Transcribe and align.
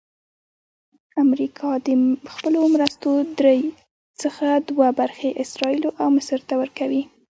امریکا 1.23 1.69
د 1.85 1.87
خپلو 2.33 2.61
مرستو 2.73 3.11
درې 3.39 3.59
څخه 4.21 4.47
دوه 4.69 4.87
برخې 4.99 5.29
اسراییلو 5.43 5.89
او 6.01 6.07
مصر 6.17 6.39
ته 6.47 6.53
ورکوي. 6.61 7.03